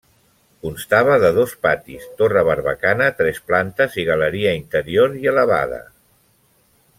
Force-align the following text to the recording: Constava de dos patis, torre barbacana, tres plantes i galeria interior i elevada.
Constava 0.67 1.17
de 1.23 1.29
dos 1.35 1.51
patis, 1.65 2.07
torre 2.21 2.43
barbacana, 2.47 3.09
tres 3.19 3.43
plantes 3.51 3.99
i 4.05 4.09
galeria 4.11 4.55
interior 4.63 5.15
i 5.21 5.31
elevada. 5.35 5.83